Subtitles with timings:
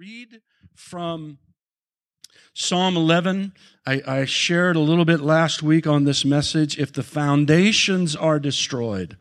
[0.00, 0.40] read
[0.74, 1.36] from
[2.54, 3.52] Psalm 11.
[3.86, 6.78] I, I, shared a little bit last week on this message.
[6.78, 9.18] If the foundations are destroyed,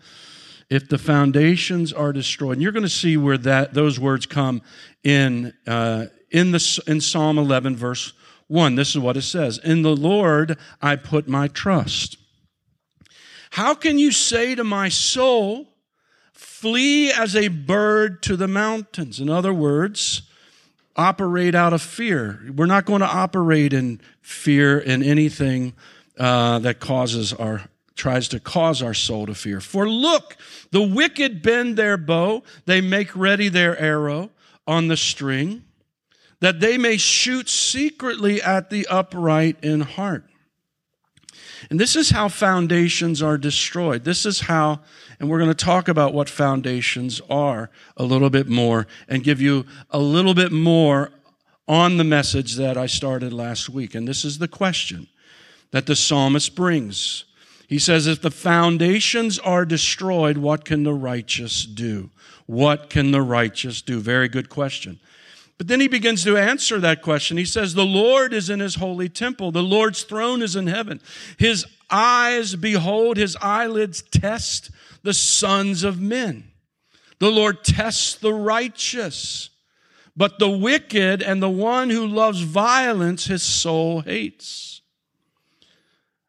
[0.70, 4.62] if the foundations are destroyed, and you're going to see where that those words come
[5.04, 8.14] in uh, in the in Psalm 11, verse
[8.48, 8.76] one.
[8.76, 12.16] This is what it says: "In the Lord I put my trust."
[13.50, 15.74] How can you say to my soul,
[16.32, 19.20] "Flee as a bird to the mountains"?
[19.20, 20.22] In other words
[21.00, 22.42] operate out of fear.
[22.54, 25.74] We're not going to operate in fear in anything
[26.20, 27.64] uh, that causes our
[27.96, 29.60] tries to cause our soul to fear.
[29.60, 30.38] For look,
[30.72, 34.30] the wicked bend their bow; they make ready their arrow
[34.68, 35.64] on the string,
[36.42, 40.26] that they may shoot secretly at the upright in heart.
[41.70, 44.04] And this is how foundations are destroyed.
[44.04, 44.82] This is how
[45.20, 49.42] and we're going to talk about what foundations are a little bit more and give
[49.42, 51.12] you a little bit more
[51.68, 53.94] on the message that I started last week.
[53.94, 55.08] And this is the question
[55.72, 57.26] that the psalmist brings.
[57.68, 62.10] He says, If the foundations are destroyed, what can the righteous do?
[62.48, 64.00] What can the righteous do?
[64.00, 65.00] Very good question.
[65.60, 67.38] But then he begins to answer that question.
[67.38, 69.52] He says, The Lord is in his holy temple.
[69.52, 71.02] The Lord's throne is in heaven.
[71.38, 74.72] His eyes behold, his eyelids test
[75.04, 76.46] the sons of men.
[77.20, 79.50] The Lord tests the righteous,
[80.16, 84.82] but the wicked and the one who loves violence his soul hates.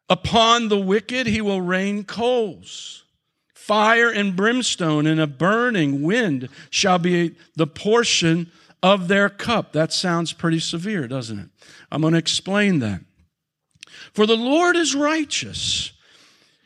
[0.09, 3.05] Upon the wicked he will rain coals.
[3.53, 8.51] Fire and brimstone and a burning wind shall be the portion
[8.83, 9.71] of their cup.
[9.71, 11.49] That sounds pretty severe, doesn't it?
[11.91, 13.01] I'm going to explain that.
[14.13, 15.93] For the Lord is righteous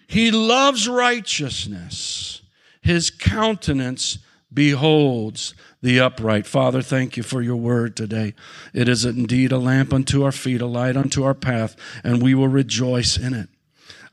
[0.08, 2.42] he loves righteousness.
[2.82, 4.20] His countenance
[4.54, 6.46] beholds the upright.
[6.46, 8.34] Father, thank you for your word today.
[8.74, 12.36] It is indeed a lamp unto our feet, a light unto our path, and we
[12.36, 13.50] will rejoice in it.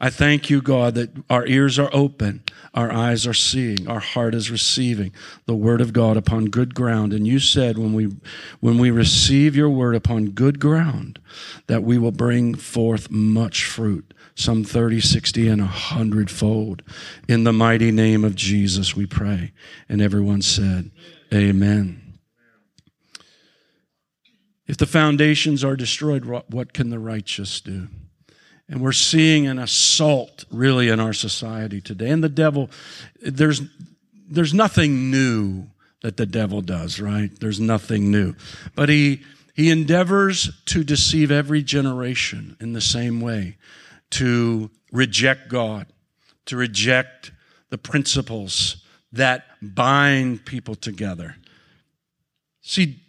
[0.05, 2.43] I thank you, God, that our ears are open,
[2.75, 5.13] our eyes are seeing, our heart is receiving
[5.47, 7.13] the word of God upon good ground.
[7.13, 8.11] And you said when we
[8.59, 11.21] when we receive your word upon good ground,
[11.69, 16.83] that we will bring forth much fruit some 30, 60, and a hundredfold.
[17.29, 19.53] In the mighty name of Jesus, we pray.
[19.89, 20.91] And everyone said,
[21.33, 22.19] Amen.
[24.67, 27.89] If the foundations are destroyed, what can the righteous do?
[28.73, 32.09] And we're seeing an assault really in our society today.
[32.09, 32.71] And the devil,
[33.21, 33.61] there's,
[34.31, 35.67] there's nothing new
[36.01, 37.31] that the devil does, right?
[37.39, 38.35] There's nothing new.
[38.75, 39.25] But he,
[39.55, 43.59] he endeavors to deceive every generation in the same way
[44.13, 45.87] to reject God,
[46.47, 47.31] to reject
[47.69, 51.37] the principles that bind people together.
[52.63, 53.03] See,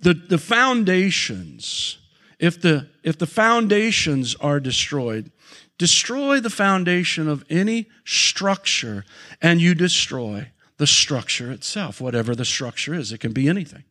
[0.00, 1.98] the, the foundations,
[2.38, 5.30] if the, if the foundations are destroyed,
[5.78, 9.04] destroy the foundation of any structure
[9.40, 13.12] and you destroy the structure itself, whatever the structure is.
[13.12, 13.84] It can be anything.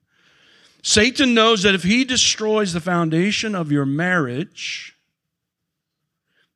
[0.82, 4.98] Satan knows that if he destroys the foundation of your marriage,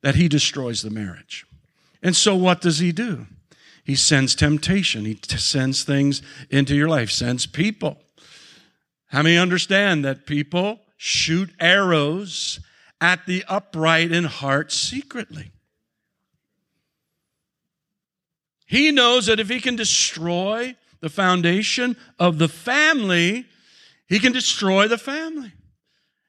[0.02, 1.46] that he destroys the marriage.
[2.02, 3.26] And so what does he do?
[3.84, 5.06] He sends temptation.
[5.06, 6.20] He t- sends things
[6.50, 7.96] into your life, sends people.
[9.06, 12.60] How many understand that people shoot arrows
[13.00, 15.52] at the upright in heart secretly?
[18.66, 23.46] He knows that if he can destroy the foundation of the family,
[24.06, 25.52] he can destroy the family.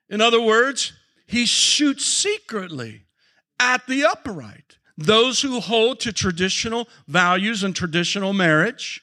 [0.10, 0.94] In other words,
[1.28, 3.02] he shoots secretly
[3.60, 4.78] at the upright.
[4.98, 9.02] Those who hold to traditional values and traditional marriage,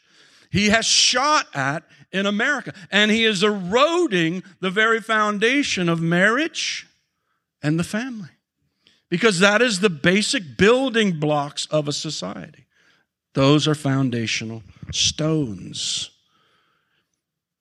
[0.51, 2.73] he has shot at in America.
[2.91, 6.87] And he is eroding the very foundation of marriage
[7.63, 8.29] and the family.
[9.09, 12.67] Because that is the basic building blocks of a society.
[13.35, 14.63] Those are foundational
[14.93, 16.11] stones.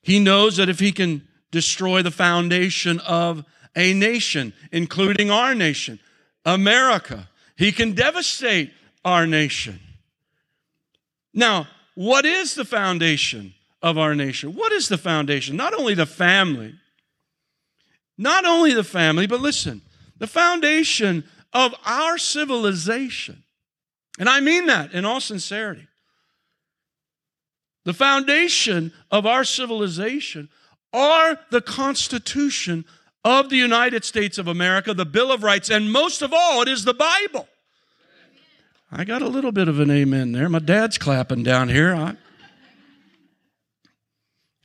[0.01, 3.43] He knows that if he can destroy the foundation of
[3.75, 5.99] a nation, including our nation,
[6.45, 7.27] America.
[7.57, 8.71] He can devastate
[9.03, 9.79] our nation.
[11.33, 14.53] Now, what is the foundation of our nation?
[14.53, 15.55] What is the foundation?
[15.55, 16.75] Not only the family,
[18.17, 19.81] not only the family, but listen,
[20.17, 21.23] the foundation
[21.53, 23.43] of our civilization.
[24.19, 25.87] And I mean that in all sincerity.
[27.83, 30.49] The foundation of our civilization
[30.91, 32.85] are the Constitution
[33.23, 36.67] of the United States of America, the Bill of Rights, and most of all, it
[36.67, 37.47] is the Bible.
[38.91, 40.47] I got a little bit of an amen there.
[40.47, 41.93] My dad's clapping down here.
[41.93, 42.15] I...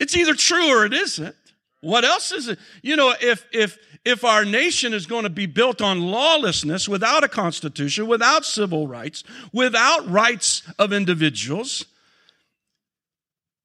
[0.01, 1.35] It's either true or it isn't.
[1.81, 2.57] What else is it?
[2.81, 7.23] You know, if if if our nation is going to be built on lawlessness without
[7.23, 11.85] a constitution, without civil rights, without rights of individuals,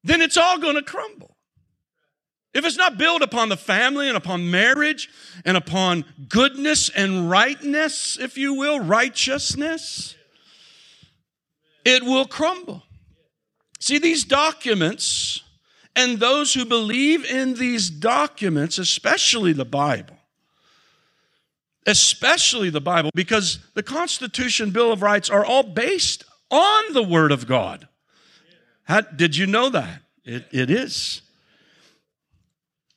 [0.03, 1.35] then it's all going to crumble.
[2.53, 5.09] If it's not built upon the family and upon marriage
[5.43, 10.13] and upon goodness and rightness, if you will, righteousness,
[11.83, 12.83] it will crumble.
[13.79, 15.41] See, these documents
[15.97, 20.15] and those who believe in these documents, especially the Bible,
[21.87, 27.31] especially the Bible, because the Constitution, Bill of Rights are all based on the Word
[27.31, 27.87] of God.
[28.83, 30.01] How, did you know that?
[30.23, 31.23] It, it is.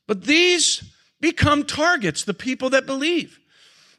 [0.07, 0.85] But these
[1.21, 3.41] become targets, the people that believe,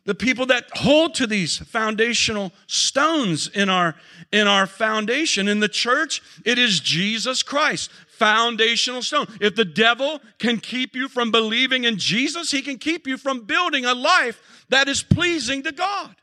[0.06, 3.96] the people that hold to these foundational stones in our,
[4.32, 5.48] in our foundation.
[5.48, 9.26] In the church, it is Jesus Christ, foundational stone.
[9.42, 13.46] If the devil can keep you from believing in Jesus, he can keep you from
[13.46, 16.16] building a life that is pleasing to God.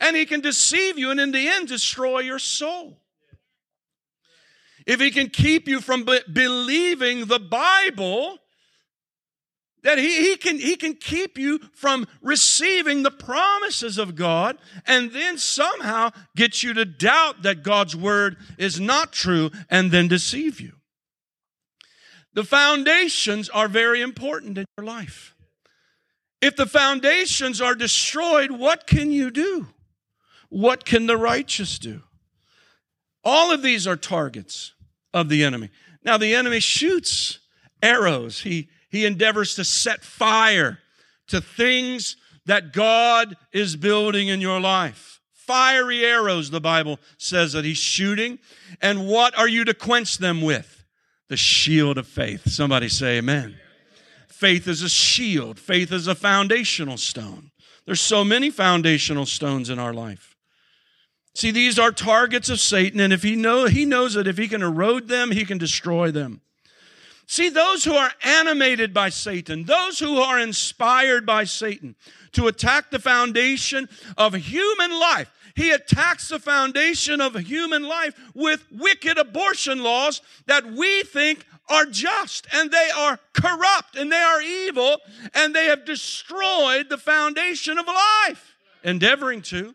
[0.00, 2.98] And he can deceive you and in the end destroy your soul
[4.86, 8.38] if he can keep you from be- believing the Bible,
[9.82, 14.56] that he, he, can, he can keep you from receiving the promises of God
[14.86, 20.08] and then somehow get you to doubt that God's word is not true and then
[20.08, 20.72] deceive you.
[22.34, 25.34] The foundations are very important in your life.
[26.42, 29.68] If the foundations are destroyed, what can you do?
[30.50, 32.02] What can the righteous do?
[33.24, 34.74] All of these are targets
[35.14, 35.70] of the enemy.
[36.04, 37.38] Now, the enemy shoots
[37.82, 40.80] arrows, he, he endeavors to set fire
[41.28, 42.16] to things
[42.46, 45.20] that God is building in your life.
[45.32, 48.38] Fiery arrows, the Bible says that he's shooting.
[48.80, 50.83] And what are you to quench them with?
[51.34, 52.48] The shield of faith.
[52.48, 53.56] Somebody say amen.
[54.28, 57.50] Faith is a shield, faith is a foundational stone.
[57.86, 60.36] There's so many foundational stones in our life.
[61.34, 64.46] See, these are targets of Satan, and if he know he knows that if he
[64.46, 66.40] can erode them, he can destroy them.
[67.26, 71.96] See, those who are animated by Satan, those who are inspired by Satan
[72.30, 78.66] to attack the foundation of human life, he attacks the foundation of human life with
[78.70, 84.42] wicked abortion laws that we think are just and they are corrupt and they are
[84.42, 84.98] evil
[85.34, 89.74] and they have destroyed the foundation of life, endeavoring to.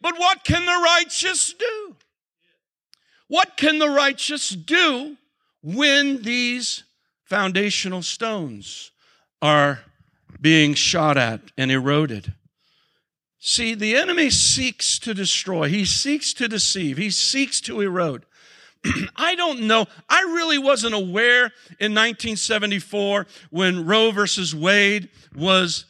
[0.00, 1.96] But what can the righteous do?
[3.26, 5.16] What can the righteous do
[5.62, 6.84] when these
[7.24, 8.92] foundational stones
[9.42, 9.80] are
[10.40, 12.32] being shot at and eroded?
[13.40, 18.26] See, the enemy seeks to destroy, he seeks to deceive, he seeks to erode.
[19.16, 19.86] I don't know.
[20.08, 25.84] I really wasn't aware in 1974 when Roe versus Wade was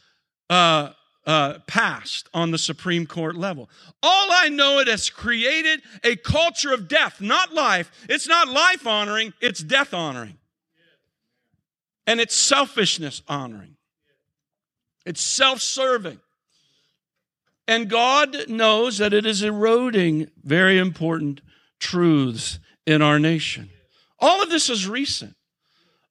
[0.49, 0.91] uh,
[1.25, 3.69] uh, passed on the Supreme Court level.
[4.01, 7.91] All I know, it has created a culture of death, not life.
[8.09, 10.37] It's not life honoring, it's death honoring.
[12.05, 13.75] And it's selfishness honoring,
[15.05, 16.19] it's self serving.
[17.69, 21.41] And God knows that it is eroding very important
[21.77, 22.57] truths
[22.87, 23.69] in our nation.
[24.17, 25.35] All of this is recent.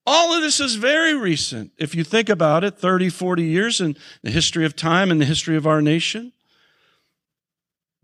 [0.06, 1.72] All of this is very recent.
[1.76, 5.24] If you think about it, 30, 40 years in the history of time and the
[5.24, 6.32] history of our nation.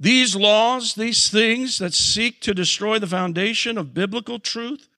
[0.00, 4.88] These laws, these things that seek to destroy the foundation of biblical truth,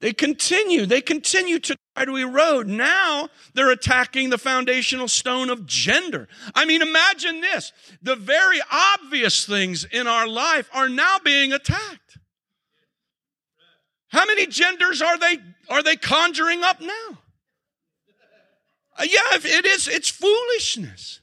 [0.00, 0.86] they continue.
[0.86, 2.66] They continue to try to erode.
[2.68, 6.28] Now they're attacking the foundational stone of gender.
[6.54, 7.72] I mean, imagine this.
[8.02, 12.18] The very obvious things in our life are now being attacked.
[14.08, 17.18] How many genders are they are they conjuring up now?
[18.96, 19.88] Uh, yeah, it is.
[19.88, 21.20] It's foolishness.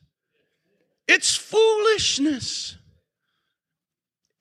[1.08, 2.76] It's foolishness.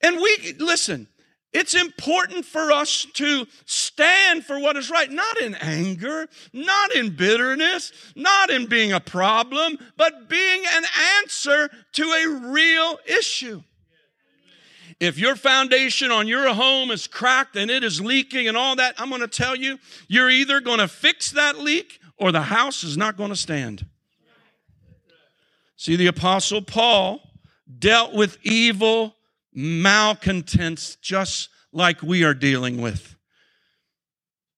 [0.01, 1.07] And we, listen,
[1.53, 7.15] it's important for us to stand for what is right, not in anger, not in
[7.15, 10.83] bitterness, not in being a problem, but being an
[11.19, 13.61] answer to a real issue.
[15.01, 18.95] If your foundation on your home is cracked and it is leaking and all that,
[18.97, 22.83] I'm going to tell you, you're either going to fix that leak or the house
[22.83, 23.85] is not going to stand.
[25.75, 27.19] See, the Apostle Paul
[27.79, 29.15] dealt with evil
[29.53, 33.15] malcontents just like we are dealing with.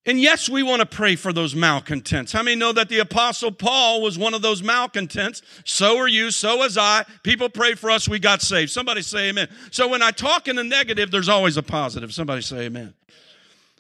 [0.06, 2.34] And yes, we want to pray for those malcontents.
[2.34, 5.42] How many know that the apostle Paul was one of those malcontents?
[5.64, 7.06] So are you, so was I.
[7.24, 8.72] People pray for us, we got saved.
[8.72, 9.48] Somebody say amen.
[9.72, 12.14] So when I talk in the negative, there's always a positive.
[12.14, 12.94] Somebody say amen.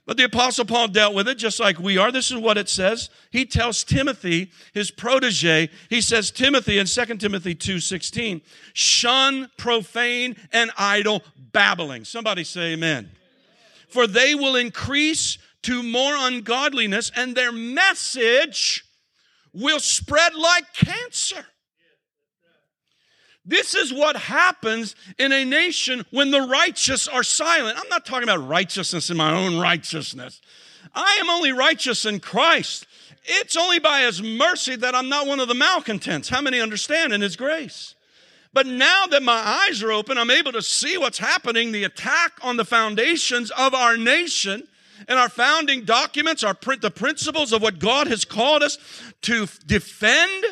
[0.05, 2.11] But the Apostle Paul dealt with it just like we are.
[2.11, 3.09] This is what it says.
[3.31, 8.41] He tells Timothy, his protege, he says, Timothy in 2 Timothy 2 16,
[8.73, 12.03] shun profane and idle babbling.
[12.03, 13.11] Somebody say amen.
[13.87, 18.83] For they will increase to more ungodliness, and their message
[19.53, 21.45] will spread like cancer.
[23.45, 27.77] This is what happens in a nation when the righteous are silent.
[27.77, 30.41] I'm not talking about righteousness in my own righteousness.
[30.95, 32.85] I am only righteous in Christ.
[33.25, 36.29] It's only by His mercy that I'm not one of the malcontents.
[36.29, 37.95] How many understand in His grace?
[38.53, 42.33] But now that my eyes are open, I'm able to see what's happening the attack
[42.41, 44.67] on the foundations of our nation
[45.07, 48.77] and our founding documents, our print, the principles of what God has called us
[49.23, 50.45] to defend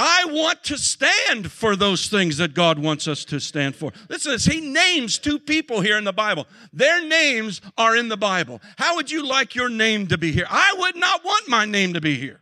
[0.00, 3.92] I want to stand for those things that God wants us to stand for.
[4.08, 4.44] Listen, this.
[4.44, 6.46] He names two people here in the Bible.
[6.72, 8.62] Their names are in the Bible.
[8.76, 10.46] How would you like your name to be here?
[10.48, 12.40] I would not want my name to be here.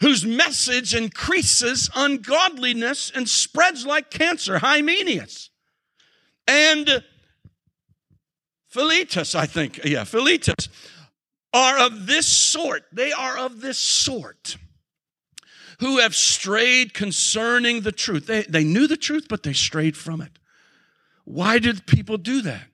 [0.00, 5.50] Whose message increases ungodliness and spreads like cancer, Hymenaeus.
[6.48, 7.04] And
[8.66, 10.68] Philetus, I think, yeah, Philetus,
[11.52, 12.86] are of this sort.
[12.92, 14.56] They are of this sort
[15.78, 18.26] who have strayed concerning the truth.
[18.26, 20.32] They, they knew the truth, but they strayed from it.
[21.24, 22.66] Why did people do that?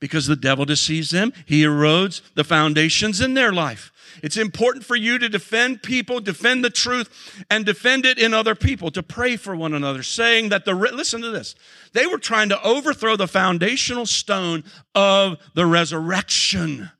[0.00, 1.32] Because the devil deceives them.
[1.46, 3.92] He erodes the foundations in their life.
[4.22, 8.54] It's important for you to defend people, defend the truth, and defend it in other
[8.54, 11.54] people, to pray for one another, saying that the, listen to this,
[11.92, 16.90] they were trying to overthrow the foundational stone of the resurrection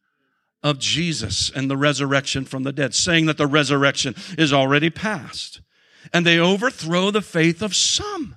[0.63, 5.61] of Jesus and the resurrection from the dead, saying that the resurrection is already past.
[6.13, 8.37] And they overthrow the faith of some.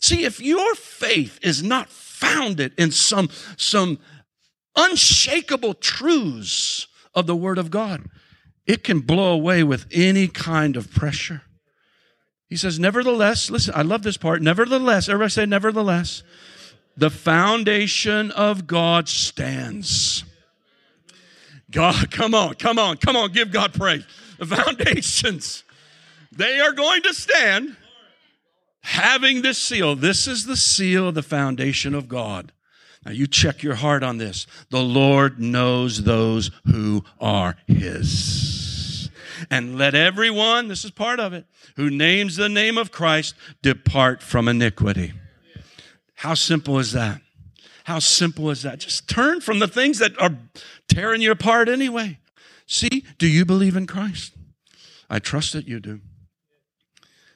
[0.00, 3.98] See, if your faith is not founded in some, some
[4.74, 8.06] unshakable truths of the Word of God,
[8.66, 11.42] it can blow away with any kind of pressure.
[12.48, 14.42] He says, Nevertheless, listen, I love this part.
[14.42, 16.22] Nevertheless, everybody say, Nevertheless,
[16.96, 20.24] the foundation of God stands.
[21.72, 24.04] God, come on, come on, come on, give God praise.
[24.38, 25.64] The foundations,
[26.30, 27.76] they are going to stand
[28.82, 29.96] having this seal.
[29.96, 32.52] This is the seal of the foundation of God.
[33.04, 34.46] Now you check your heart on this.
[34.70, 39.10] The Lord knows those who are His.
[39.50, 44.22] And let everyone, this is part of it, who names the name of Christ depart
[44.22, 45.14] from iniquity.
[46.14, 47.20] How simple is that?
[47.84, 48.78] How simple is that?
[48.78, 50.36] Just turn from the things that are
[50.92, 52.18] tearing you apart anyway.
[52.66, 54.34] See, do you believe in Christ?
[55.08, 56.00] I trust that you do.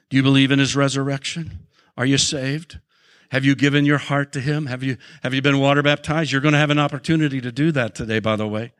[0.09, 1.67] Do you believe in his resurrection?
[1.97, 2.79] Are you saved?
[3.31, 4.67] Have you given your heart to him?
[4.67, 6.31] Have you, have you been water baptized?
[6.31, 8.71] You're going to have an opportunity to do that today, by the way.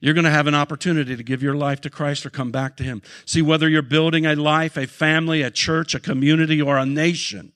[0.00, 2.76] You're going to have an opportunity to give your life to Christ or come back
[2.76, 3.02] to him.
[3.24, 7.52] See, whether you're building a life, a family, a church, a community, or a nation,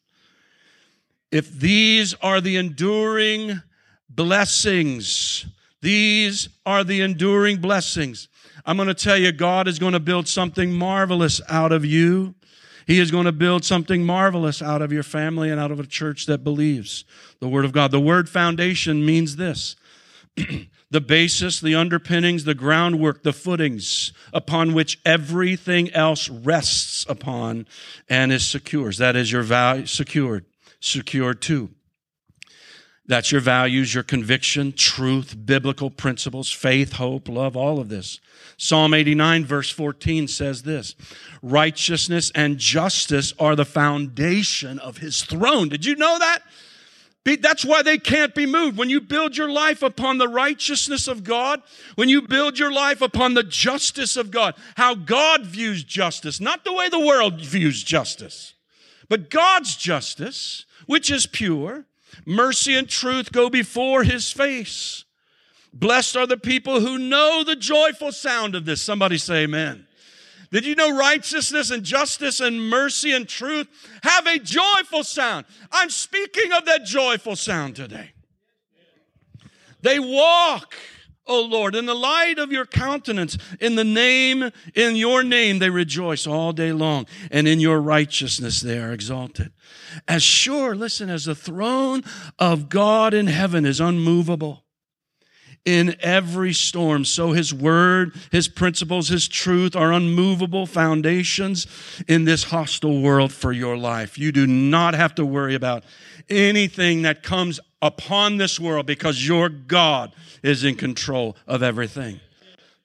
[1.30, 3.62] if these are the enduring
[4.08, 5.46] blessings,
[5.82, 8.28] these are the enduring blessings.
[8.66, 12.34] I'm going to tell you, God is going to build something marvelous out of you.
[12.86, 15.86] He is going to build something marvelous out of your family and out of a
[15.86, 17.04] church that believes
[17.38, 17.90] the Word of God.
[17.90, 19.76] The word foundation means this
[20.90, 27.66] the basis, the underpinnings, the groundwork, the footings upon which everything else rests upon
[28.08, 28.98] and is secures.
[28.98, 30.44] That is your value secured
[30.80, 31.70] secured too.
[33.10, 38.20] That's your values, your conviction, truth, biblical principles, faith, hope, love, all of this.
[38.56, 40.94] Psalm 89, verse 14 says this
[41.42, 45.68] Righteousness and justice are the foundation of his throne.
[45.68, 46.44] Did you know that?
[47.24, 48.78] That's why they can't be moved.
[48.78, 51.62] When you build your life upon the righteousness of God,
[51.96, 56.62] when you build your life upon the justice of God, how God views justice, not
[56.62, 58.54] the way the world views justice,
[59.08, 61.86] but God's justice, which is pure.
[62.24, 65.04] Mercy and truth go before his face.
[65.72, 68.82] Blessed are the people who know the joyful sound of this.
[68.82, 69.86] Somebody say amen.
[70.50, 73.68] Did you know righteousness and justice and mercy and truth
[74.02, 75.46] have a joyful sound?
[75.70, 78.10] I'm speaking of that joyful sound today.
[79.82, 80.74] They walk
[81.30, 81.74] O Lord.
[81.74, 86.52] In the light of your countenance, in the name, in your name, they rejoice all
[86.52, 89.52] day long, and in your righteousness they are exalted.
[90.06, 92.02] As sure, listen, as the throne
[92.38, 94.64] of God in heaven is unmovable
[95.64, 97.04] in every storm.
[97.04, 101.66] So his word, his principles, his truth are unmovable foundations
[102.08, 104.18] in this hostile world for your life.
[104.18, 105.84] You do not have to worry about
[106.28, 112.20] anything that comes upon this world because your God is in control of everything.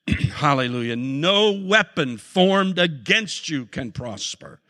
[0.34, 0.96] Hallelujah.
[0.96, 4.60] No weapon formed against you can prosper.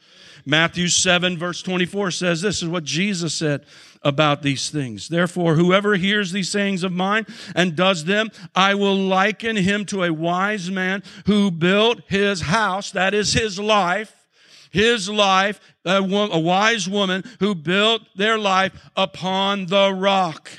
[0.49, 3.67] Matthew 7, verse 24 says this is what Jesus said
[4.03, 5.09] about these things.
[5.09, 7.27] Therefore, whoever hears these sayings of mine
[7.57, 12.93] and does them, I will liken him to a wise man who built his house,
[12.93, 14.15] that is his life,
[14.71, 20.51] his life, a, wise woman who built their life upon the rock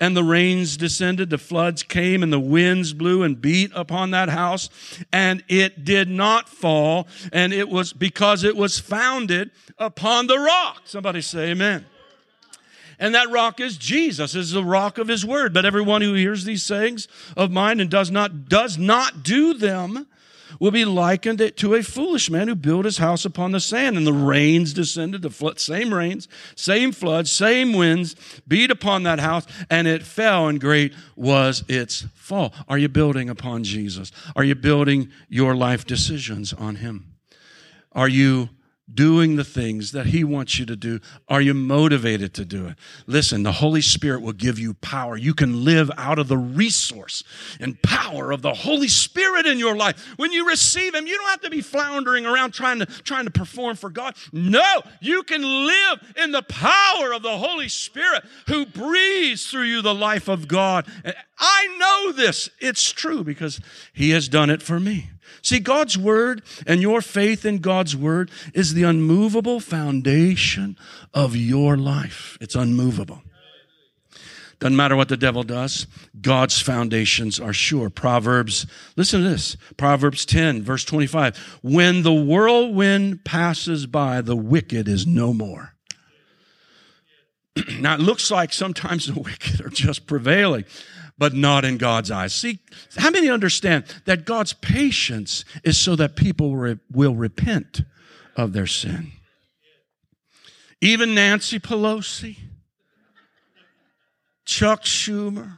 [0.00, 4.28] and the rains descended, the floods came, and the winds blew and beat upon that
[4.28, 4.68] house,
[5.12, 10.82] and it did not fall, and it was because it was founded upon the rock.
[10.84, 11.86] Somebody say amen.
[12.98, 15.52] And that rock is Jesus, is the rock of his word.
[15.52, 20.06] But everyone who hears these sayings of mine and does not does not do them
[20.60, 24.06] will be likened to a foolish man who built his house upon the sand, and
[24.06, 29.46] the rains descended, the flood, same rains, same floods, same winds beat upon that house,
[29.70, 32.52] and it fell, and great was its fall.
[32.68, 34.10] Are you building upon Jesus?
[34.36, 37.14] Are you building your life decisions on him?
[37.92, 38.48] Are you
[38.92, 41.00] doing the things that He wants you to do?
[41.28, 42.76] Are you motivated to do it?
[43.06, 45.16] Listen, the Holy Spirit will give you power.
[45.16, 47.24] You can live out of the resource
[47.60, 50.14] and power of the Holy Spirit in your life.
[50.16, 53.30] When you receive Him, you don't have to be floundering around trying to, trying to
[53.30, 54.16] perform for God.
[54.32, 59.82] No, you can live in the power of the Holy Spirit who breathes through you
[59.82, 60.86] the life of God.
[61.38, 62.50] I know this.
[62.60, 63.60] It's true because
[63.92, 65.10] He has done it for me.
[65.44, 70.78] See, God's word and your faith in God's word is the unmovable foundation
[71.12, 72.38] of your life.
[72.40, 73.22] It's unmovable.
[74.58, 75.86] Doesn't matter what the devil does,
[76.18, 77.90] God's foundations are sure.
[77.90, 81.36] Proverbs, listen to this Proverbs 10, verse 25.
[81.62, 85.74] When the whirlwind passes by, the wicked is no more.
[87.80, 90.64] now, it looks like sometimes the wicked are just prevailing
[91.16, 92.34] but not in God's eyes.
[92.34, 92.58] See,
[92.96, 97.82] how many understand that God's patience is so that people re- will repent
[98.36, 99.12] of their sin?
[100.80, 102.36] Even Nancy Pelosi,
[104.44, 105.56] Chuck Schumer,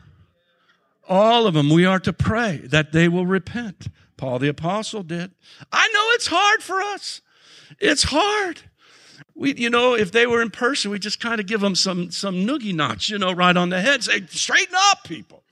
[1.09, 3.89] all of them, we are to pray that they will repent.
[4.17, 5.31] Paul the Apostle did.
[5.73, 7.21] I know it's hard for us.
[7.79, 8.61] It's hard.
[9.35, 12.11] We, you know, if they were in person, we just kind of give them some
[12.11, 14.03] some noogie knots, you know, right on the head.
[14.05, 15.43] Say, straighten up, people.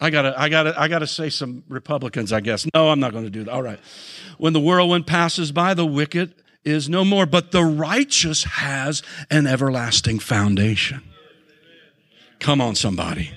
[0.00, 2.66] I gotta, I gotta, I gotta say some Republicans, I guess.
[2.74, 3.50] No, I'm not going to do that.
[3.50, 3.80] All right.
[4.38, 9.46] When the whirlwind passes by, the wicked is no more, but the righteous has an
[9.46, 11.02] everlasting foundation.
[12.40, 13.30] Come on, somebody.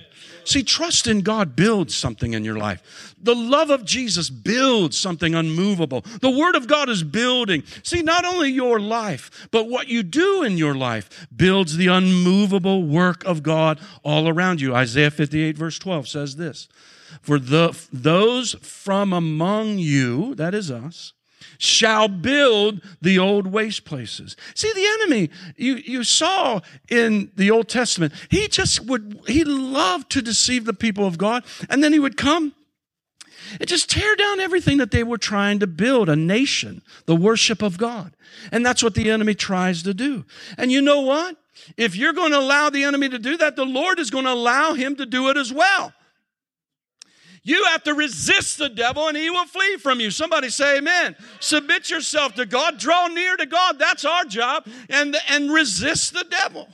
[0.49, 3.13] See, trust in God builds something in your life.
[3.21, 6.01] The love of Jesus builds something unmovable.
[6.21, 7.61] The Word of God is building.
[7.83, 12.81] See, not only your life, but what you do in your life builds the unmovable
[12.81, 14.73] work of God all around you.
[14.73, 16.67] Isaiah 58, verse 12 says this
[17.21, 21.13] For the, those from among you, that is us,
[21.57, 24.35] shall build the old waste places.
[24.55, 30.09] See, the enemy, you, you saw in the Old Testament, he just would, he loved
[30.11, 32.53] to deceive the people of God, and then he would come
[33.59, 37.61] and just tear down everything that they were trying to build a nation, the worship
[37.61, 38.15] of God.
[38.51, 40.25] And that's what the enemy tries to do.
[40.57, 41.37] And you know what?
[41.77, 44.31] If you're going to allow the enemy to do that, the Lord is going to
[44.31, 45.93] allow him to do it as well.
[47.43, 50.11] You have to resist the devil and he will flee from you.
[50.11, 51.15] Somebody say amen.
[51.39, 53.79] Submit yourself to God, draw near to God.
[53.79, 54.67] That's our job.
[54.89, 56.67] And, and resist the devil.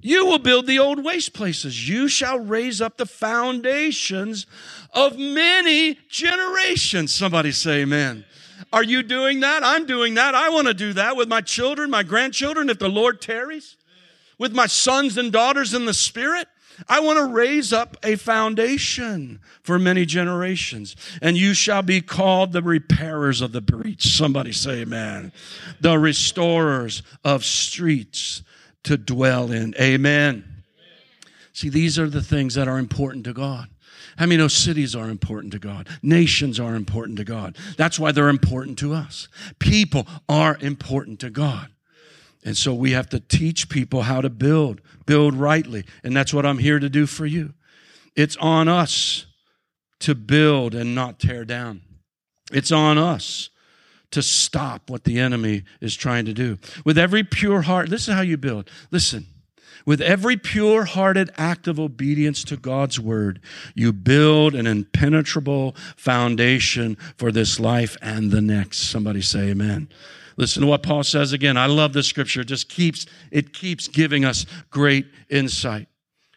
[0.00, 1.88] You will build the old waste places.
[1.88, 4.46] You shall raise up the foundations
[4.92, 7.12] of many generations.
[7.12, 8.24] Somebody say amen.
[8.72, 9.64] Are you doing that?
[9.64, 10.34] I'm doing that.
[10.34, 13.76] I want to do that with my children, my grandchildren, if the Lord tarries,
[14.38, 16.48] with my sons and daughters in the Spirit.
[16.86, 20.94] I want to raise up a foundation for many generations.
[21.20, 24.16] And you shall be called the repairers of the breach.
[24.16, 25.32] Somebody say amen.
[25.80, 28.42] The restorers of streets
[28.84, 29.74] to dwell in.
[29.80, 30.44] Amen.
[31.52, 33.68] See, these are the things that are important to God.
[34.16, 35.88] How many know cities are important to God?
[36.02, 37.56] Nations are important to God.
[37.76, 39.28] That's why they're important to us.
[39.58, 41.68] People are important to God.
[42.48, 45.84] And so we have to teach people how to build, build rightly.
[46.02, 47.52] And that's what I'm here to do for you.
[48.16, 49.26] It's on us
[50.00, 51.82] to build and not tear down.
[52.50, 53.50] It's on us
[54.12, 56.56] to stop what the enemy is trying to do.
[56.86, 58.70] With every pure heart, this is how you build.
[58.90, 59.26] Listen,
[59.88, 63.40] With every pure hearted act of obedience to God's word,
[63.74, 68.90] you build an impenetrable foundation for this life and the next.
[68.90, 69.88] Somebody say amen.
[70.38, 71.56] Listen to what Paul says again.
[71.56, 72.42] I love this scripture.
[72.42, 75.88] It just keeps, it keeps giving us great insight.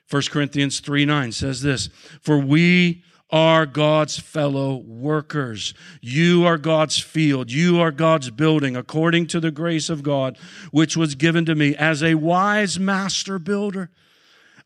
[0.10, 1.88] 1 Corinthians 3 9 says this,
[2.20, 5.76] For we are God's fellow workers.
[6.02, 7.52] You are God's field.
[7.52, 10.38] You are God's building according to the grace of God,
[10.72, 13.92] which was given to me as a wise master builder.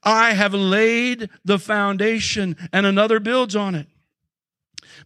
[0.01, 3.87] I have laid the foundation and another builds on it.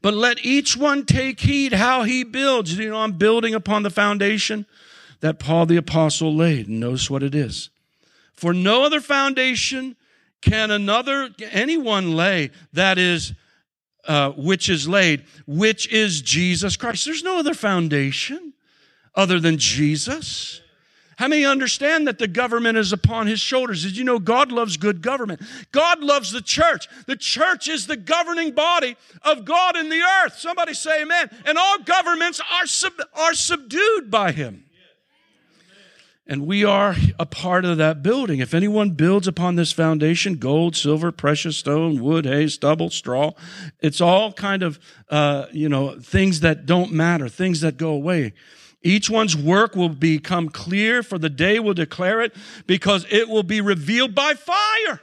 [0.01, 2.77] But let each one take heed how he builds.
[2.77, 4.65] You know, I'm building upon the foundation
[5.19, 6.69] that Paul the apostle laid.
[6.69, 7.69] Notice what it is.
[8.33, 9.95] For no other foundation
[10.41, 13.33] can another, anyone lay that is
[14.07, 17.05] uh, which is laid, which is Jesus Christ.
[17.05, 18.53] There's no other foundation
[19.13, 20.61] other than Jesus.
[21.19, 23.83] How many understand that the government is upon his shoulders?
[23.83, 25.41] Did you know God loves good government?
[25.73, 26.87] God loves the church.
[27.07, 30.37] The church is the governing body of God in the earth.
[30.37, 31.29] Somebody say amen.
[31.43, 34.63] And all governments are, sub- are subdued by him.
[36.25, 38.39] And we are a part of that building.
[38.39, 43.33] If anyone builds upon this foundation, gold, silver, precious stone, wood, hay, stubble, straw,
[43.81, 44.79] it's all kind of,
[45.09, 48.31] uh, you know, things that don't matter, things that go away.
[48.81, 52.33] Each one's work will become clear, for the day will declare it,
[52.65, 55.01] because it will be revealed by fire.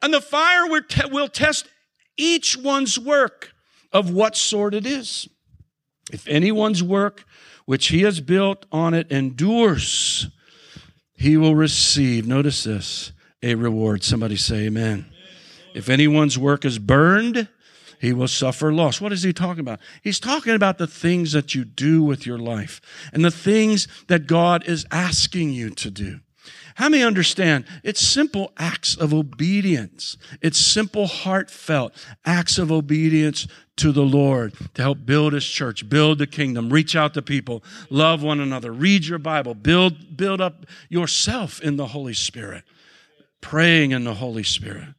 [0.00, 0.66] And the fire
[1.10, 1.68] will test
[2.16, 3.52] each one's work
[3.92, 5.28] of what sort it is.
[6.12, 7.24] If anyone's work
[7.66, 10.28] which he has built on it endures,
[11.12, 14.02] he will receive, notice this, a reward.
[14.02, 15.04] Somebody say amen.
[15.74, 17.48] If anyone's work is burned,
[18.00, 19.00] he will suffer loss.
[19.00, 19.80] What is he talking about?
[20.02, 22.80] He's talking about the things that you do with your life
[23.12, 26.20] and the things that God is asking you to do.
[26.76, 27.64] How many understand?
[27.82, 30.16] It's simple acts of obedience.
[30.40, 31.92] It's simple, heartfelt
[32.24, 36.94] acts of obedience to the Lord to help build his church, build the kingdom, reach
[36.94, 41.88] out to people, love one another, read your Bible, build, build up yourself in the
[41.88, 42.62] Holy Spirit,
[43.40, 44.94] praying in the Holy Spirit.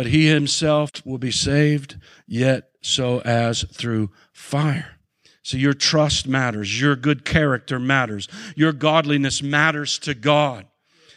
[0.00, 4.96] But he himself will be saved, yet so as through fire.
[5.42, 6.80] So your trust matters.
[6.80, 8.26] Your good character matters.
[8.56, 10.64] Your godliness matters to God.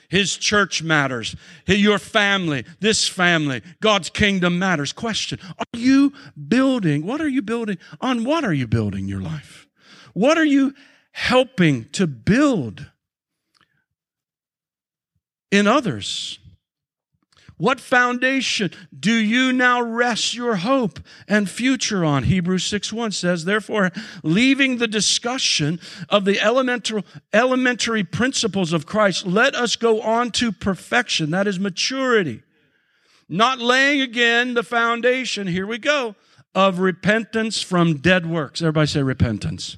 [0.09, 1.33] His church matters.
[1.65, 4.91] Your family, this family, God's kingdom matters.
[4.91, 6.11] Question Are you
[6.49, 7.05] building?
[7.05, 7.77] What are you building?
[8.01, 9.65] On what are you building your life?
[10.11, 10.73] What are you
[11.13, 12.91] helping to build
[15.51, 16.37] in others?
[17.63, 20.99] What foundation do you now rest your hope
[21.29, 22.23] and future on?
[22.23, 23.89] Hebrews 6 1 says, Therefore,
[24.21, 30.51] leaving the discussion of the elemental, elementary principles of Christ, let us go on to
[30.51, 32.43] perfection, that is maturity.
[33.29, 36.15] Not laying again the foundation, here we go,
[36.53, 38.61] of repentance from dead works.
[38.61, 39.77] Everybody say repentance.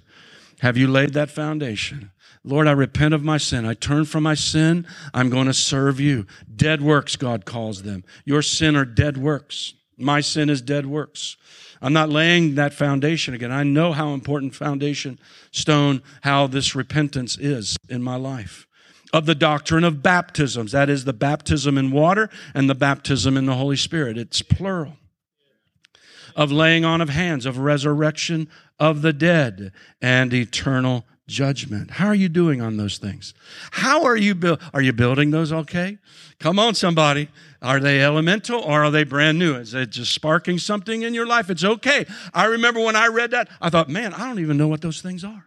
[0.61, 2.09] Have you laid that foundation?
[2.45, 3.65] Lord, I repent of my sin.
[3.65, 4.85] I turn from my sin.
[5.13, 6.27] I'm going to serve you.
[6.55, 8.03] Dead works, God calls them.
[8.23, 9.73] Your sin are dead works.
[9.97, 11.37] My sin is dead works.
[11.81, 13.51] I'm not laying that foundation again.
[13.51, 15.19] I know how important foundation
[15.51, 18.67] stone, how this repentance is in my life.
[19.11, 23.45] Of the doctrine of baptisms, that is the baptism in water and the baptism in
[23.45, 24.17] the Holy Spirit.
[24.17, 24.97] It's plural.
[26.35, 31.91] Of laying on of hands, of resurrection of the dead, and eternal judgment.
[31.91, 33.33] How are you doing on those things?
[33.71, 34.57] How are you?
[34.73, 35.97] Are you building those okay?
[36.39, 37.29] Come on, somebody.
[37.61, 39.55] Are they elemental or are they brand new?
[39.55, 41.49] Is it just sparking something in your life?
[41.49, 42.05] It's okay.
[42.33, 45.01] I remember when I read that, I thought, man, I don't even know what those
[45.01, 45.45] things are.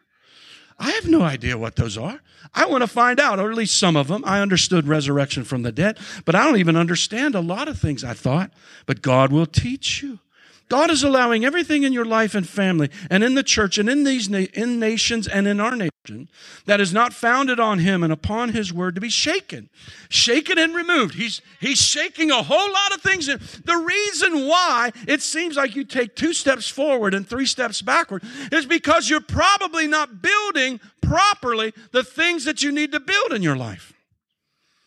[0.81, 2.21] I have no idea what those are.
[2.55, 4.23] I want to find out, or at least some of them.
[4.25, 8.05] I understood resurrection from the dead, but I don't even understand a lot of things
[8.05, 8.53] I thought.
[8.87, 10.21] But God will teach you.
[10.69, 14.05] God is allowing everything in your life and family and in the church and in
[14.05, 16.29] these na- in nations and in our nation
[16.67, 19.69] that is not founded on him and upon his word to be shaken.
[20.09, 21.15] Shaken and removed.
[21.15, 23.27] He's he's shaking a whole lot of things.
[23.27, 28.23] The reason why it seems like you take two steps forward and three steps backward
[28.53, 33.43] is because you're probably not building properly the things that you need to build in
[33.43, 33.95] your life.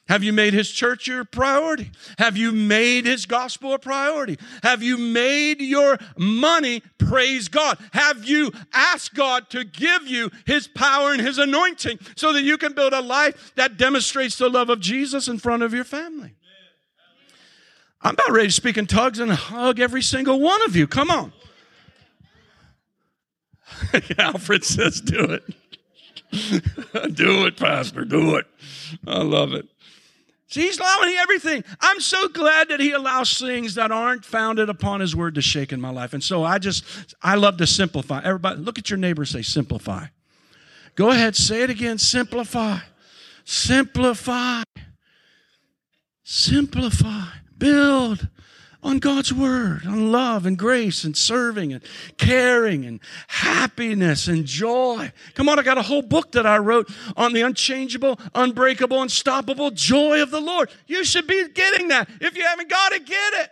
[0.08, 1.92] Have you made his church your priority?
[2.18, 4.38] Have you made his gospel a priority?
[4.62, 7.78] Have you made your money praise God?
[7.94, 12.58] Have you asked God to give you his power and his anointing so that you
[12.58, 16.36] can build a life that demonstrates the love of Jesus in front of your family?
[18.02, 20.88] I'm about ready to speak in tugs and hug every single one of you.
[20.88, 21.32] Come on.
[24.18, 25.44] Alfred says, Do it.
[27.14, 28.06] do it, Pastor.
[28.06, 28.48] Do it.
[29.06, 29.68] I love it.
[30.52, 31.64] He's allowing everything.
[31.80, 35.72] I'm so glad that he allows things that aren't founded upon his word to shake
[35.72, 36.14] in my life.
[36.14, 36.84] And so I just,
[37.22, 38.22] I love to simplify.
[38.24, 40.08] Everybody, look at your neighbor and say, simplify.
[40.96, 42.80] Go ahead, say it again, simplify.
[43.46, 44.64] Simplify.
[46.24, 47.28] Simplify.
[47.58, 48.28] Build
[48.84, 51.84] on God's word, on love and grace and serving and
[52.18, 55.12] caring and happiness and joy.
[55.36, 59.72] Come on, I got a whole book that I wrote on the unchangeable, unbreakable, unstoppable
[59.72, 60.72] joy of the Lord.
[60.88, 62.10] You should be getting that.
[62.20, 63.50] If you haven't got it, get it.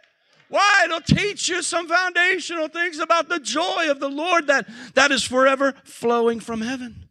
[0.49, 0.81] Why?
[0.85, 5.23] It'll teach you some foundational things about the joy of the Lord that, that is
[5.23, 7.05] forever flowing from heaven.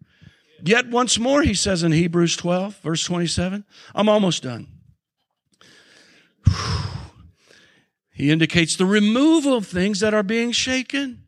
[0.64, 4.66] Yet once more, he says in Hebrews 12, verse 27, I'm almost done.
[6.44, 6.87] Whew.
[8.18, 11.22] He indicates the removal of things that are being shaken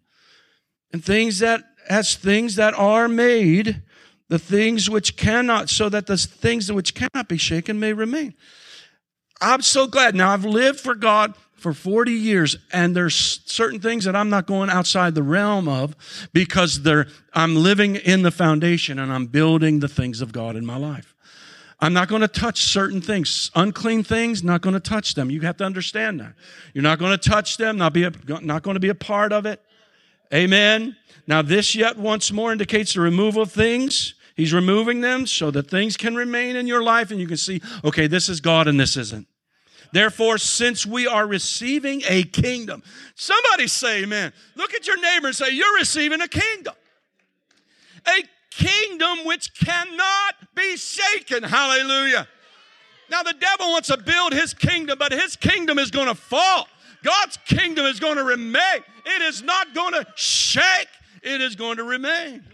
[0.92, 3.83] and things that, as things that are made,
[4.29, 8.35] the things which cannot, so that the things which cannot be shaken may remain.
[9.40, 10.16] I'm so glad.
[10.16, 14.46] Now, I've lived for God for 40 years and there's certain things that I'm not
[14.46, 15.94] going outside the realm of
[16.33, 16.85] because
[17.35, 21.14] I'm living in the foundation and I'm building the things of God in my life.
[21.81, 23.51] I'm not going to touch certain things.
[23.55, 25.31] Unclean things, not going to touch them.
[25.31, 26.35] You have to understand that.
[26.75, 28.12] You're not going to touch them, not, be a,
[28.43, 29.62] not going to be a part of it.
[30.33, 30.97] Amen.
[31.27, 34.14] Now, this yet once more indicates the removal of things.
[34.37, 37.61] He's removing them so that things can remain in your life and you can see,
[37.85, 39.27] okay, this is God and this isn't.
[39.93, 42.83] Therefore, since we are receiving a kingdom,
[43.14, 44.33] somebody say amen.
[44.55, 46.75] Look at your neighbor and say, You're receiving a kingdom.
[48.07, 48.23] A
[48.61, 51.42] kingdom which cannot be shaken.
[51.42, 52.29] Hallelujah.
[53.11, 56.68] Now, the devil wants to build his kingdom, but his kingdom is going to fall.
[57.03, 58.85] God's kingdom is going to remain.
[59.07, 60.88] It is not going to shake,
[61.23, 62.44] it is going to remain.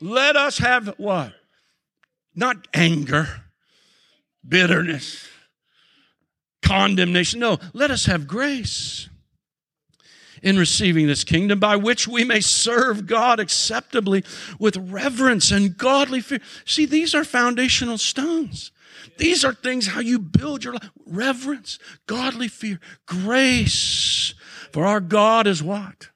[0.00, 1.32] Let us have what?
[2.34, 3.28] Not anger,
[4.46, 5.28] bitterness,
[6.62, 7.40] condemnation.
[7.40, 9.08] No, let us have grace
[10.42, 14.24] in receiving this kingdom by which we may serve God acceptably
[14.58, 16.40] with reverence and godly fear.
[16.64, 18.72] See, these are foundational stones.
[19.18, 20.90] These are things how you build your life.
[21.06, 24.34] Reverence, godly fear, grace.
[24.72, 26.08] For our God is what?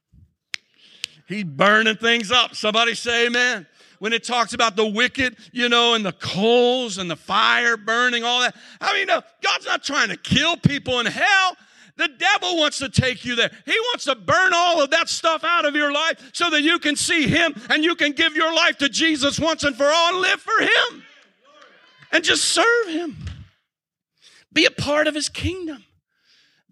[1.29, 2.55] He's burning things up.
[2.55, 3.67] Somebody say amen
[3.99, 8.25] when it talks about the wicked, you know, and the coals and the fire burning,
[8.25, 8.55] all that.
[8.81, 11.57] I mean, no, God's not trying to kill people in hell.
[11.97, 13.51] The devil wants to take you there.
[13.65, 16.79] He wants to burn all of that stuff out of your life so that you
[16.79, 20.13] can see him and you can give your life to Jesus once and for all
[20.13, 21.05] and live for him
[22.13, 23.17] and just serve him.
[24.53, 25.85] Be a part of his kingdom.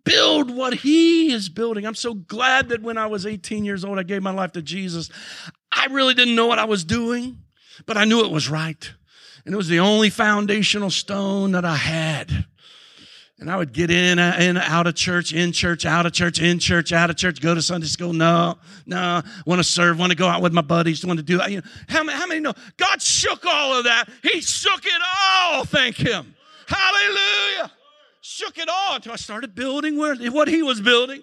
[0.04, 1.86] Build what he is building.
[1.86, 4.62] I'm so glad that when I was 18 years old, I gave my life to
[4.62, 5.10] Jesus.
[5.72, 7.38] I really didn't know what I was doing,
[7.86, 8.92] but I knew it was right.
[9.46, 12.30] And it was the only foundational stone that I had.
[13.40, 16.40] And I would get in, uh, and out of church, in church, out of church,
[16.40, 18.12] in church, out of church, go to Sunday school.
[18.12, 21.40] No, no, want to serve, want to go out with my buddies, want to do.
[21.48, 22.54] You know, how, many, how many know?
[22.76, 24.08] God shook all of that.
[24.22, 25.64] He shook it all.
[25.64, 26.34] Thank Him.
[26.68, 27.72] Hallelujah.
[28.20, 31.22] Shook it all until I started building where, what He was building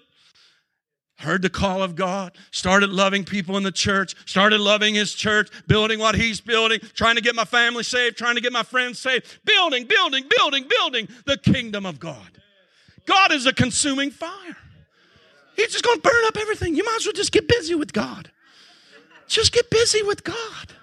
[1.22, 5.50] heard the call of God, started loving people in the church, started loving his church,
[5.68, 9.00] building what he's building, trying to get my family saved, trying to get my friends
[9.00, 12.40] saved, building, building, building, building the kingdom of God.
[13.06, 14.58] God is a consuming fire.
[15.56, 16.76] He's just going to burn up everything.
[16.76, 18.32] You might as well just get busy with God.
[19.28, 20.74] Just get busy with God.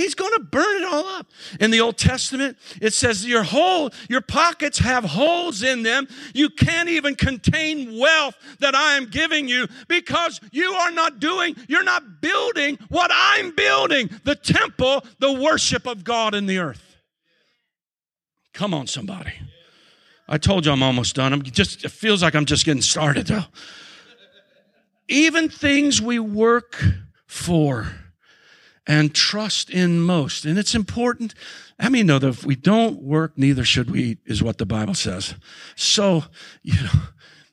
[0.00, 1.26] He's going to burn it all up.
[1.60, 6.08] In the Old Testament, it says your hole, your pockets have holes in them.
[6.32, 11.54] You can't even contain wealth that I am giving you because you are not doing,
[11.68, 16.96] you're not building what I'm building, the temple, the worship of God in the earth.
[18.54, 19.34] Come on, somebody.
[20.26, 21.34] I told you I'm almost done.
[21.34, 23.44] I'm just, it feels like I'm just getting started though.
[25.08, 26.82] Even things we work
[27.26, 27.88] for
[28.86, 30.44] and trust in most.
[30.44, 31.34] And it's important.
[31.78, 34.66] I mean, know that if we don't work, neither should we eat, is what the
[34.66, 35.34] Bible says.
[35.76, 36.24] So,
[36.62, 37.00] you know,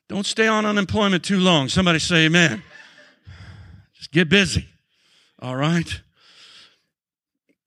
[0.08, 1.68] don't stay on unemployment too long.
[1.68, 2.62] Somebody say amen.
[3.94, 4.66] Just get busy.
[5.40, 6.00] All right?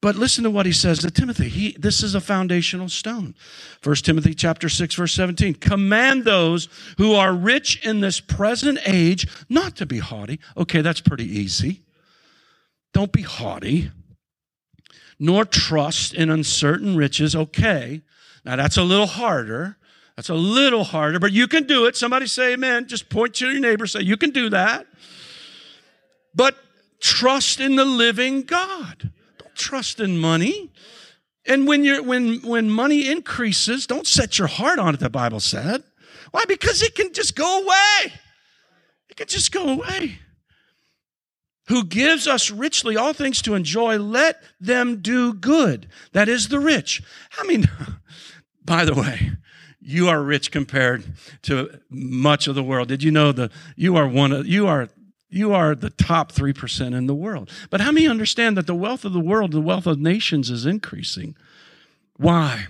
[0.01, 1.47] But listen to what he says to Timothy.
[1.47, 3.35] He, this is a foundational stone.
[3.81, 5.53] First Timothy chapter 6, verse 17.
[5.55, 10.39] Command those who are rich in this present age not to be haughty.
[10.57, 11.83] Okay, that's pretty easy.
[12.93, 13.91] Don't be haughty,
[15.19, 17.35] nor trust in uncertain riches.
[17.35, 18.01] Okay.
[18.43, 19.77] Now that's a little harder.
[20.15, 21.95] That's a little harder, but you can do it.
[21.95, 22.87] Somebody say amen.
[22.87, 24.85] Just point to your neighbor, say, You can do that.
[26.35, 26.55] But
[26.99, 29.11] trust in the living God.
[29.37, 30.71] Don't trust in money.
[31.45, 35.39] And when you're when when money increases, don't set your heart on it, the Bible
[35.39, 35.83] said.
[36.31, 36.45] Why?
[36.47, 38.13] Because it can just go away.
[39.09, 40.19] It can just go away.
[41.71, 45.87] Who gives us richly all things to enjoy, let them do good.
[46.11, 47.01] That is the rich.
[47.39, 47.69] I mean,
[48.65, 49.31] by the way,
[49.79, 51.05] you are rich compared
[51.43, 52.89] to much of the world.
[52.89, 54.89] Did you know that you are one of you are
[55.29, 57.49] you are the top 3% in the world.
[57.69, 60.65] But how many understand that the wealth of the world, the wealth of nations is
[60.65, 61.37] increasing?
[62.17, 62.67] Why?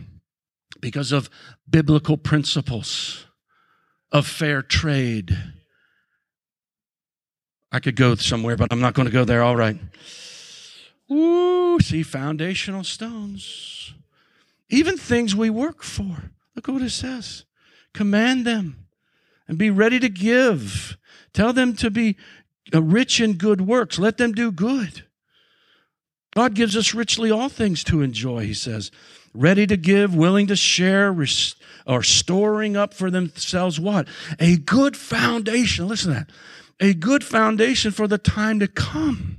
[0.80, 1.28] Because of
[1.68, 3.26] biblical principles
[4.12, 5.36] of fair trade.
[7.72, 9.44] I could go somewhere, but I'm not going to go there.
[9.44, 9.78] All right.
[11.12, 13.94] Ooh, see, foundational stones.
[14.70, 16.32] Even things we work for.
[16.56, 17.46] Look what it says.
[17.94, 18.88] Command them
[19.48, 20.98] and be ready to give.
[21.34, 22.18] Tell them to be
[22.74, 24.00] uh, rich in good works.
[24.00, 25.04] Let them do good.
[26.34, 28.92] God gives us richly all things to enjoy, he says.
[29.34, 31.14] Ready to give, willing to share,
[31.86, 34.08] or storing up for themselves what?
[34.40, 35.88] A good foundation.
[35.88, 36.30] Listen to that.
[36.82, 39.38] A good foundation for the time to come.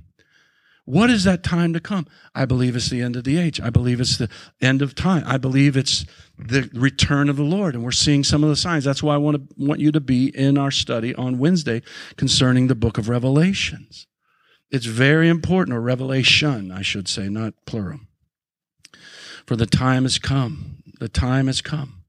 [0.85, 2.07] What is that time to come?
[2.35, 3.61] I believe it's the end of the age.
[3.61, 4.29] I believe it's the
[4.61, 5.23] end of time.
[5.27, 6.05] I believe it's
[6.39, 7.75] the return of the Lord.
[7.75, 8.85] And we're seeing some of the signs.
[8.85, 11.83] That's why I want to want you to be in our study on Wednesday
[12.17, 14.07] concerning the book of Revelations.
[14.71, 18.01] It's very important, or revelation, I should say, not plural.
[19.47, 20.83] For the time has come.
[20.99, 22.05] The time has come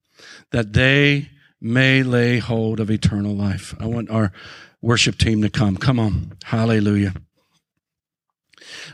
[0.51, 3.75] that they may lay hold of eternal life.
[3.79, 4.31] I want our
[4.83, 5.77] worship team to come.
[5.77, 6.33] Come on.
[6.43, 7.13] Hallelujah.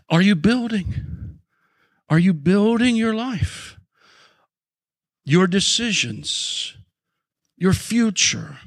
[0.10, 1.39] Are you building?
[2.10, 3.78] Are you building your life?
[5.25, 6.78] Your decisions,
[7.58, 8.58] your future,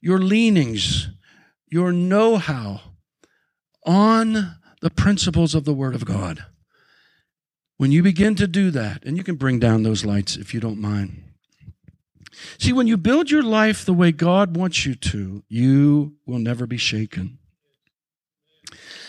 [0.00, 1.08] your leanings,
[1.68, 2.80] your know how
[3.84, 6.46] on the principles of the Word of God.
[7.76, 10.60] When you begin to do that, and you can bring down those lights if you
[10.60, 11.25] don't mind.
[12.58, 16.66] See, when you build your life the way God wants you to, you will never
[16.66, 17.38] be shaken.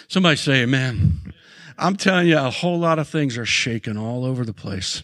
[0.08, 1.34] Somebody say amen.
[1.78, 5.04] I'm telling you, a whole lot of things are shaking all over the place.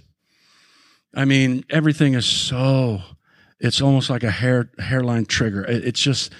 [1.14, 3.02] I mean, everything is so,
[3.60, 5.64] it's almost like a hair, hairline trigger.
[5.66, 6.32] It's just,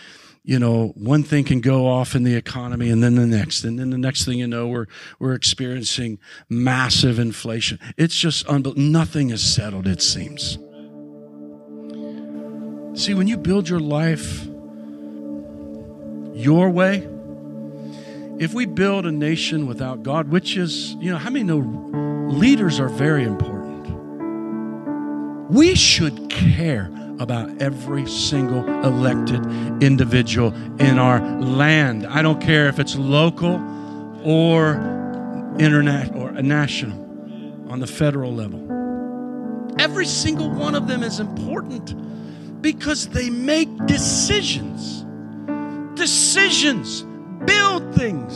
[0.44, 3.64] you know, one thing can go off in the economy and then the next.
[3.64, 4.88] And then the next thing you know, we're,
[5.20, 6.18] we're experiencing
[6.50, 7.80] massive inflation.
[7.98, 8.90] It's just unbelievable.
[8.90, 10.58] Nothing is settled, it seems.
[12.96, 14.46] See, when you build your life
[16.36, 17.08] your way,
[18.38, 21.58] if we build a nation without God, which is, you know, how many know
[22.30, 23.88] leaders are very important?
[25.50, 29.44] We should care about every single elected
[29.82, 32.06] individual in our land.
[32.06, 33.56] I don't care if it's local
[34.24, 34.76] or
[35.60, 37.00] internet or national
[37.72, 38.62] on the federal level.
[39.80, 41.96] Every single one of them is important
[42.64, 45.06] because they make decisions.
[45.96, 47.04] Decisions
[47.46, 48.34] build things.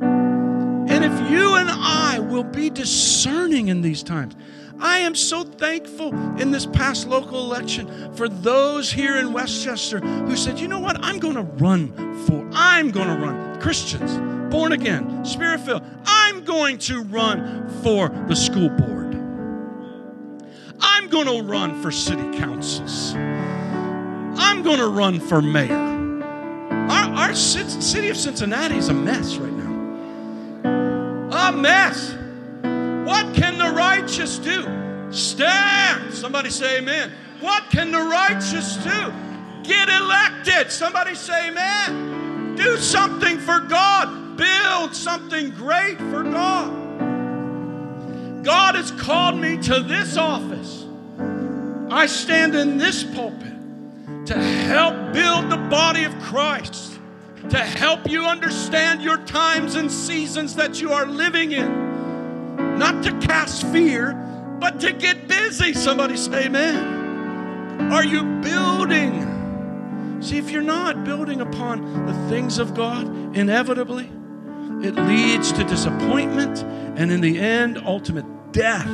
[0.00, 4.36] And if you and I will be discerning in these times,
[4.78, 10.36] I am so thankful in this past local election for those here in Westchester who
[10.36, 11.92] said, you know what, I'm going to run
[12.26, 13.60] for, I'm going to run.
[13.60, 14.16] Christians,
[14.52, 19.01] born again, spirit filled, I'm going to run for the school board.
[21.12, 23.12] Going to run for city councils.
[23.14, 25.76] I'm going to run for mayor.
[26.90, 29.72] Our, our city of Cincinnati is a mess right now.
[31.30, 32.12] A mess.
[33.06, 34.62] What can the righteous do?
[35.12, 36.14] Stand.
[36.14, 37.12] Somebody say amen.
[37.40, 39.12] What can the righteous do?
[39.64, 40.72] Get elected.
[40.72, 42.56] Somebody say amen.
[42.56, 44.38] Do something for God.
[44.38, 46.72] Build something great for God.
[48.42, 50.81] God has called me to this office.
[51.92, 53.52] I stand in this pulpit
[54.26, 56.98] to help build the body of Christ,
[57.50, 62.78] to help you understand your times and seasons that you are living in.
[62.78, 64.14] Not to cast fear,
[64.58, 65.74] but to get busy.
[65.74, 67.92] Somebody say, Amen.
[67.92, 70.18] Are you building?
[70.22, 74.10] See, if you're not building upon the things of God, inevitably,
[74.82, 76.62] it leads to disappointment
[76.98, 78.88] and, in the end, ultimate death.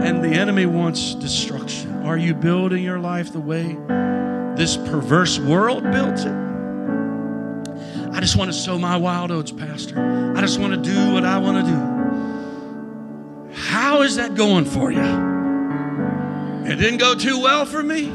[0.00, 2.02] And the enemy wants destruction.
[2.02, 3.76] Are you building your life the way
[4.56, 6.36] this perverse world built it.
[8.12, 10.34] I just want to sow my wild oats, Pastor.
[10.36, 13.54] I just want to do what I want to do.
[13.54, 15.00] How is that going for you?
[16.70, 18.08] It didn't go too well for me.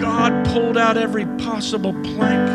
[0.00, 2.48] God pulled out every possible plank.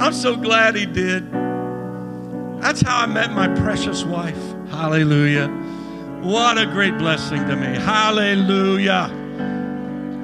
[0.00, 1.32] I'm so glad He did.
[2.62, 4.36] That's how I met my precious wife.
[4.70, 5.48] Hallelujah.
[6.22, 7.78] What a great blessing to me.
[7.78, 9.10] Hallelujah.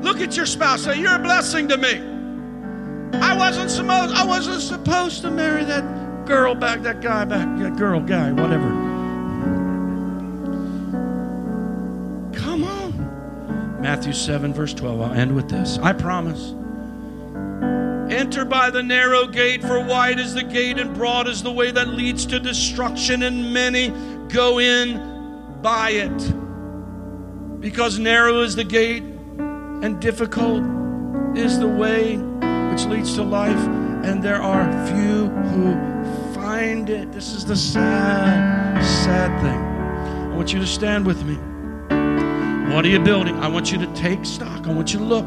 [0.03, 0.84] Look at your spouse.
[0.84, 2.01] Say, You're a blessing to me.
[3.20, 7.76] I wasn't supposed I wasn't supposed to marry that girl back, that guy back, that
[7.76, 8.68] girl, guy, whatever.
[12.34, 13.80] Come on.
[13.80, 15.01] Matthew 7, verse 12.
[15.01, 15.78] I'll end with this.
[15.78, 16.55] I promise.
[18.12, 21.70] Enter by the narrow gate, for wide is the gate and broad is the way
[21.70, 23.92] that leads to destruction, and many
[24.29, 27.61] go in by it.
[27.61, 30.62] Because narrow is the gate and difficult
[31.37, 32.16] is the way
[32.70, 33.57] which leads to life,
[34.05, 37.11] and there are few who find it.
[37.12, 40.33] This is the sad, sad thing.
[40.33, 41.37] I want you to stand with me.
[42.74, 43.39] What are you building?
[43.39, 44.66] I want you to take stock.
[44.66, 45.24] I want you to look.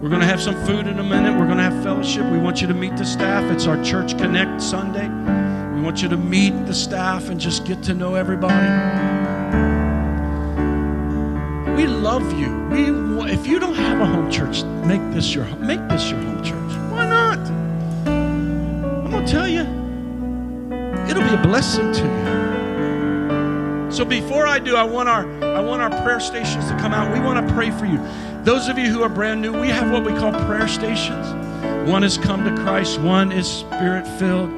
[0.00, 1.38] We're going to have some food in a minute.
[1.38, 2.30] We're going to have fellowship.
[2.30, 3.50] We want you to meet the staff.
[3.50, 5.08] It's our Church Connect Sunday.
[5.84, 8.54] Want you to meet the staff and just get to know everybody.
[11.76, 12.50] We love you.
[12.70, 16.42] We, if you don't have a home church, make this your make this your home
[16.42, 16.72] church.
[16.90, 17.38] Why not?
[18.08, 19.60] I'm gonna tell you,
[21.06, 23.92] it'll be a blessing to you.
[23.92, 27.12] So before I do, I want our I want our prayer stations to come out.
[27.12, 28.00] We want to pray for you.
[28.42, 31.26] Those of you who are brand new, we have what we call prayer stations.
[31.88, 34.50] One is come to Christ, one is spirit filled,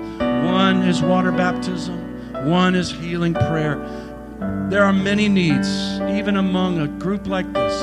[0.46, 1.98] one is water baptism,
[2.48, 3.76] one is healing prayer.
[4.70, 5.68] There are many needs,
[6.00, 7.82] even among a group like this.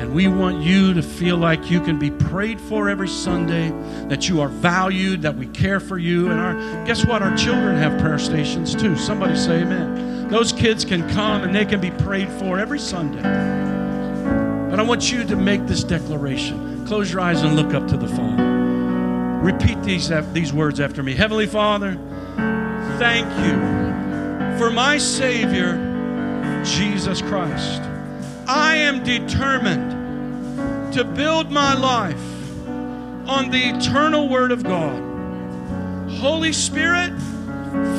[0.00, 3.70] And we want you to feel like you can be prayed for every Sunday,
[4.08, 6.30] that you are valued, that we care for you.
[6.30, 6.54] And our
[6.84, 7.22] guess what?
[7.22, 8.96] Our children have prayer stations too.
[8.96, 10.28] Somebody say amen.
[10.28, 13.22] Those kids can come and they can be prayed for every Sunday.
[14.70, 16.84] But I want you to make this declaration.
[16.86, 18.45] Close your eyes and look up to the Father.
[19.46, 21.14] Repeat these, uh, these words after me.
[21.14, 21.96] Heavenly Father,
[22.98, 27.80] thank you for my Savior, Jesus Christ.
[28.48, 32.18] I am determined to build my life
[33.28, 35.00] on the eternal Word of God.
[36.14, 37.12] Holy Spirit,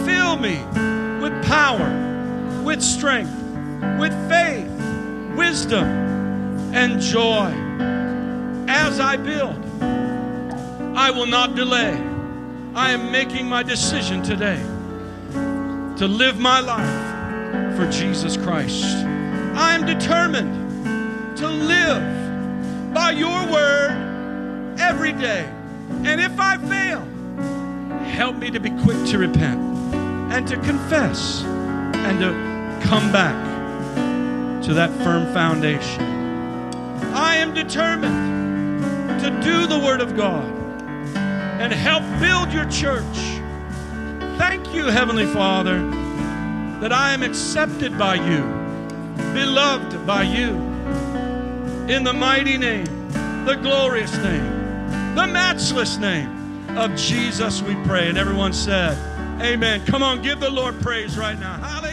[0.06, 0.62] fill me
[1.22, 3.32] with power, with strength,
[3.98, 4.68] with faith,
[5.38, 5.88] wisdom,
[6.74, 7.54] and joy.
[8.68, 9.64] As I build,
[10.98, 11.94] I will not delay.
[12.74, 14.60] I am making my decision today
[15.98, 18.84] to live my life for Jesus Christ.
[18.84, 25.48] I am determined to live by your word every day.
[26.04, 27.02] And if I fail,
[28.06, 29.62] help me to be quick to repent
[30.34, 33.36] and to confess and to come back
[34.64, 36.02] to that firm foundation.
[37.14, 40.57] I am determined to do the Word of God
[41.60, 43.18] and help build your church.
[44.38, 45.80] Thank you, Heavenly Father,
[46.80, 48.44] that I am accepted by you,
[49.34, 50.50] beloved by you.
[51.92, 52.86] In the mighty name,
[53.46, 58.10] the glorious name, the matchless name of Jesus, we pray.
[58.10, 58.98] And everyone said,
[59.42, 59.86] Amen.
[59.86, 61.58] Come on, give the Lord praise right now.
[61.58, 61.87] Hallelujah.